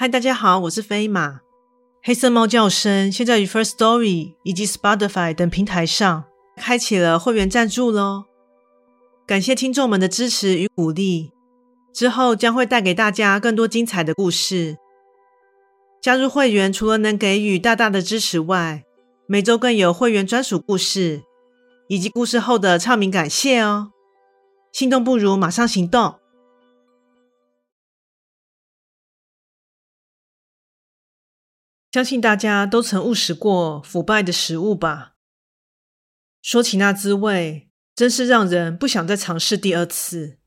[0.00, 1.40] 嗨，大家好，我是飞马。
[2.04, 6.22] 黑色猫叫声现在于 First Story 以及 Spotify 等平台上
[6.56, 8.26] 开启了会员赞助喽，
[9.26, 11.32] 感谢听众们的支持与鼓励。
[11.92, 14.76] 之后将会带给大家更多精彩的故事。
[16.00, 18.84] 加入会员除了能给予大大的支持外，
[19.26, 21.24] 每周更有会员专属故事
[21.88, 23.90] 以及故事后的唱名感谢哦。
[24.70, 26.14] 心动不如马上行动。
[31.90, 35.14] 相信大家都曾误食过腐败的食物吧？
[36.42, 40.38] 说起那滋味，真是让人不想再尝试第二次。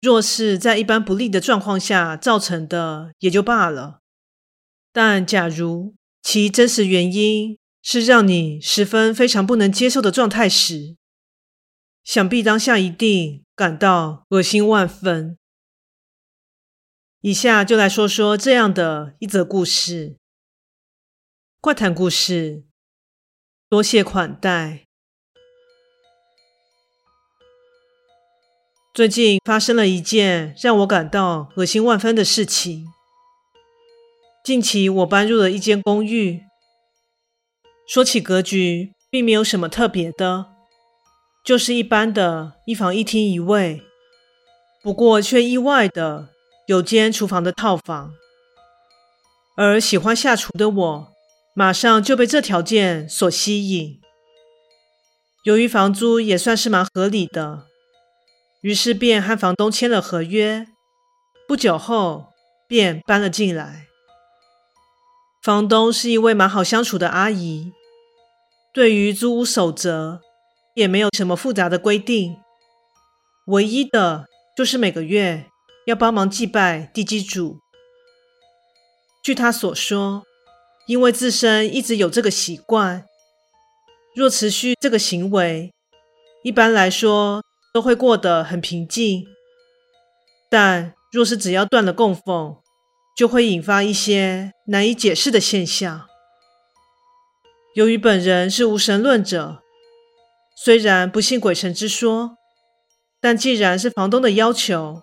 [0.00, 4.00] 若是在一般不利的状况下造成的，也就罢了。
[4.92, 10.96] 但假如其真实原因是让你十分非常不能接受的状态时，
[12.04, 15.36] 想必当下一定感到恶心万分。
[17.22, 20.16] 以下就来说说这样的一则故事。
[21.60, 22.64] 怪谈故事，
[23.68, 24.86] 多谢款待。
[28.94, 32.86] 最近发生了一件让我感到恶心万分的事情。
[34.42, 36.44] 近期我搬入了一间公寓，
[37.86, 40.46] 说起格局，并没有什么特别的，
[41.44, 43.82] 就是一般的一房一厅一卫，
[44.82, 46.30] 不过却意外的。
[46.70, 48.14] 有间厨房的套房，
[49.56, 51.12] 而喜欢下厨的我，
[51.52, 54.00] 马上就被这条件所吸引。
[55.42, 57.64] 由于房租也算是蛮合理的，
[58.60, 60.68] 于是便和房东签了合约。
[61.48, 62.26] 不久后，
[62.68, 63.86] 便搬了进来。
[65.42, 67.72] 房东是一位蛮好相处的阿姨，
[68.72, 70.20] 对于租屋守则
[70.76, 72.36] 也没有什么复杂的规定，
[73.48, 74.26] 唯一的
[74.56, 75.49] 就是每个月。
[75.90, 77.58] 要帮忙祭拜地基主。
[79.24, 80.22] 据他所说，
[80.86, 83.04] 因为自身一直有这个习惯，
[84.14, 85.72] 若持续这个行为，
[86.44, 87.42] 一般来说
[87.74, 89.26] 都会过得很平静。
[90.48, 92.56] 但若是只要断了供奉，
[93.16, 96.06] 就会引发一些难以解释的现象。
[97.74, 99.62] 由于本人是无神论者，
[100.56, 102.36] 虽然不信鬼神之说，
[103.20, 105.02] 但既然是房东的要求。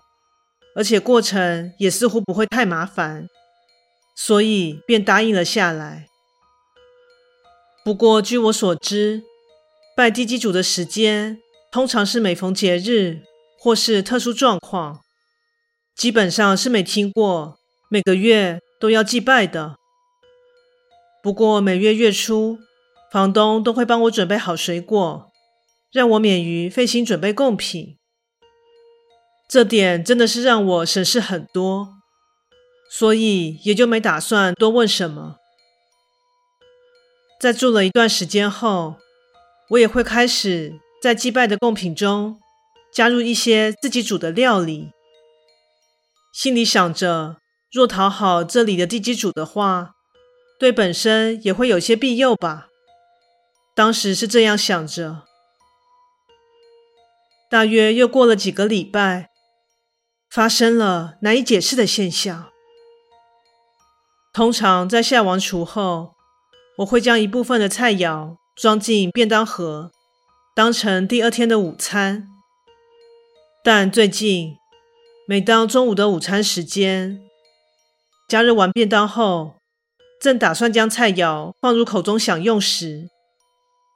[0.78, 3.28] 而且过程也似乎不会太麻烦，
[4.14, 6.06] 所以便答应了下来。
[7.84, 9.24] 不过据我所知，
[9.96, 11.40] 拜地基主的时间
[11.72, 13.22] 通常是每逢节日
[13.58, 15.00] 或是特殊状况，
[15.96, 17.58] 基本上是没听过
[17.90, 19.74] 每个月都要祭拜的。
[21.20, 22.60] 不过每月月初，
[23.10, 25.32] 房东都会帮我准备好水果，
[25.90, 27.97] 让我免于费心准备贡品。
[29.48, 31.94] 这点真的是让我省事很多，
[32.90, 35.36] 所以也就没打算多问什么。
[37.40, 38.96] 在住了一段时间后，
[39.70, 42.38] 我也会开始在祭拜的贡品中
[42.92, 44.90] 加入一些自己煮的料理，
[46.34, 47.38] 心里想着，
[47.72, 49.92] 若讨好这里的地基主的话，
[50.58, 52.66] 对本身也会有些庇佑吧。
[53.74, 55.22] 当时是这样想着。
[57.48, 59.30] 大约又过了几个礼拜。
[60.30, 62.50] 发生了难以解释的现象。
[64.32, 66.14] 通常在下完厨后，
[66.78, 69.90] 我会将一部分的菜肴装进便当盒，
[70.54, 72.28] 当成第二天的午餐。
[73.64, 74.56] 但最近，
[75.26, 77.20] 每当中午的午餐时间，
[78.28, 79.56] 加热完便当后，
[80.20, 83.08] 正打算将菜肴放入口中享用时，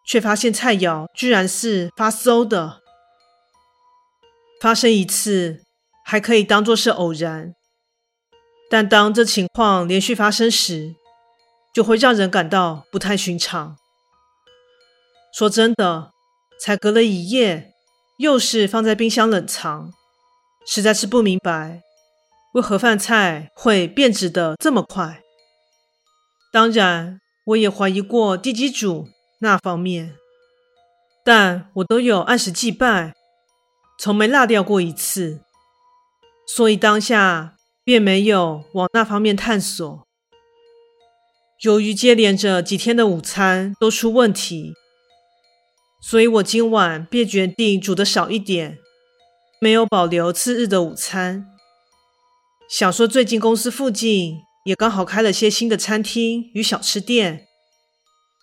[0.06, 2.80] 却发现菜肴居然是发馊的。
[4.60, 5.62] 发生一次。
[6.12, 7.54] 还可以当作是偶然，
[8.68, 10.94] 但当这情况连续发生时，
[11.72, 13.78] 就会让人感到不太寻常。
[15.32, 16.10] 说真的，
[16.60, 17.72] 才隔了一夜，
[18.18, 19.90] 又是放在冰箱冷藏，
[20.66, 21.80] 实在是不明白
[22.52, 25.22] 为何饭菜会变质的这么快。
[26.52, 29.08] 当然，我也怀疑过地基主
[29.40, 30.14] 那方面，
[31.24, 33.14] 但我都有按时祭拜，
[33.98, 35.40] 从没落掉过一次，
[36.54, 40.06] 所以当下便没有往那方面探索。
[41.62, 44.74] 由于接连着几天的午餐都出问题。
[46.02, 48.78] 所以我今晚便决定煮的少一点，
[49.60, 51.46] 没有保留次日的午餐。
[52.68, 57.46] 想说最近公司附近也刚好开了些新的餐厅与小吃店，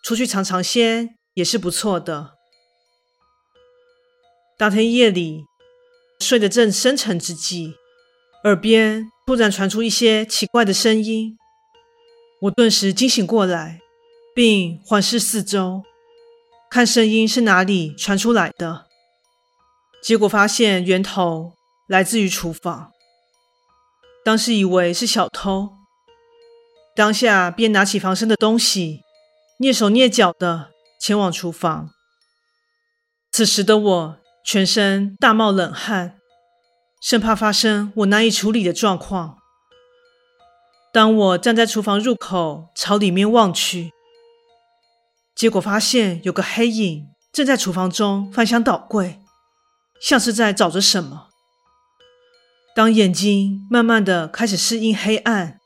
[0.01, 2.35] 出去尝尝鲜也是不错的。
[4.57, 5.43] 当天夜里
[6.21, 7.75] 睡得正深沉之际，
[8.45, 11.37] 耳边突然传出一些奇怪的声音，
[12.43, 13.81] 我顿时惊醒过来，
[14.33, 15.83] 并环视四周。
[16.69, 18.85] 看声音是哪里传出来的，
[20.01, 21.53] 结果发现源头
[21.87, 22.91] 来自于厨房。
[24.23, 25.71] 当时以为是小偷，
[26.95, 29.01] 当下便拿起防身的东西，
[29.59, 30.69] 蹑手蹑脚的
[31.01, 31.89] 前往厨房。
[33.31, 36.18] 此时的我全身大冒冷汗，
[37.01, 39.37] 生怕发生我难以处理的状况。
[40.91, 43.91] 当我站在厨房入口朝里面望去。
[45.35, 49.21] 结果发现有个黑影正在厨房中翻箱倒柜，
[50.01, 51.29] 像是在找着什么。
[52.75, 55.59] 当眼睛慢慢的开始适应黑暗，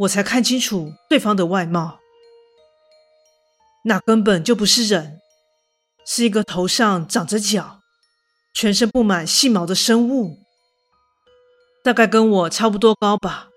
[0.00, 2.00] 我才看清楚对方的外貌。
[3.84, 5.20] 那根本就不是人，
[6.04, 7.80] 是一个头上长着角、
[8.52, 10.38] 全身布满细毛的生物，
[11.84, 13.50] 大概跟我差不多高吧。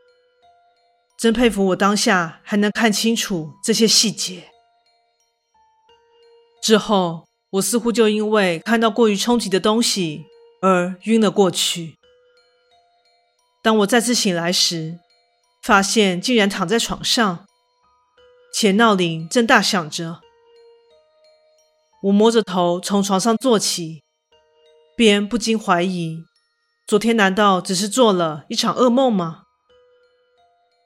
[1.17, 4.51] 真佩服我当下还能看清楚这些细节。
[6.61, 10.25] 之后，我似乎就因为看到过于冲击的东西
[10.61, 11.95] 而晕了过去。
[13.63, 14.99] 当我再次醒来时，
[15.63, 17.45] 发现竟然躺在床上，
[18.53, 20.19] 且闹铃正大响着。
[22.03, 24.03] 我摸着头从床上坐起，
[24.95, 26.23] 便不禁怀疑：
[26.87, 29.43] 昨天难道只是做了一场噩梦吗？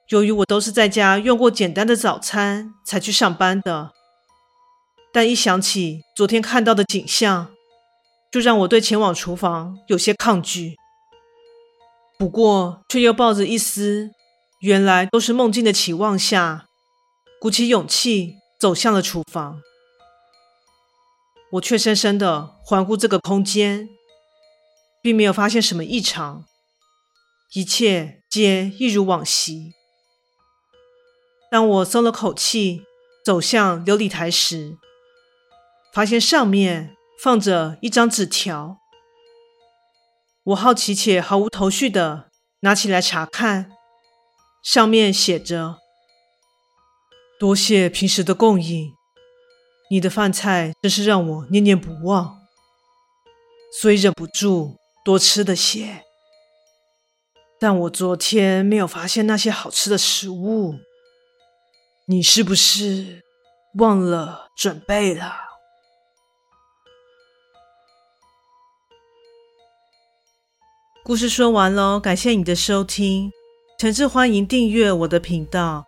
[0.10, 3.92] 由于我都是在家用过简单的早餐才去上班的。
[5.14, 7.52] 但一想起昨天看到的景象，
[8.32, 10.76] 就让我对前往厨房有些抗拒。
[12.18, 14.10] 不过，却又抱着一丝
[14.62, 16.66] 原来都是梦境的期望下，
[17.40, 19.62] 鼓起勇气走向了厨房。
[21.52, 23.88] 我怯生生的环顾这个空间，
[25.02, 26.46] 并没有发现什么异常，
[27.54, 29.74] 一切皆一如往昔。
[31.50, 32.84] 当我松了口气，
[33.26, 34.78] 走向琉璃台时，
[35.94, 38.78] 发现上面放着一张纸条，
[40.44, 42.30] 我好奇且毫无头绪的
[42.62, 43.72] 拿起来查看，
[44.64, 45.80] 上面写着
[47.40, 48.94] ：“多谢平时的供应，
[49.90, 52.40] 你的饭菜真是让我念念不忘，
[53.82, 56.04] 所以忍不住多吃的些。
[57.60, 60.76] 但我昨天没有发现那些好吃的食物，
[62.08, 63.24] 你是不是
[63.76, 65.34] 忘了准备了？”
[71.04, 73.32] 故事说完喽，感谢你的收听，
[73.78, 75.86] 诚挚欢迎订阅我的频道。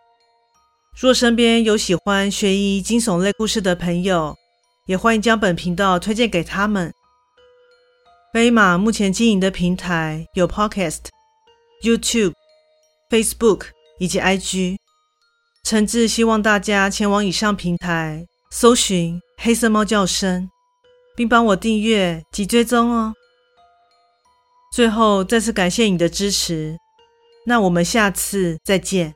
[0.96, 4.36] 若身边有喜欢悬疑惊悚类故事的朋友，
[4.86, 6.92] 也欢迎将本频道推荐给他们。
[8.34, 11.02] 飞马目前经营的平台有 Podcast、
[11.84, 12.32] YouTube、
[13.08, 13.66] Facebook
[14.00, 14.76] 以及 IG，
[15.62, 20.50] 诚挚希望大家前往以上平台搜寻“黑色猫叫声”，
[21.14, 23.14] 并帮我订阅及追踪哦。
[24.72, 26.76] 最后，再次感谢你的支持，
[27.46, 29.14] 那我们下次再见。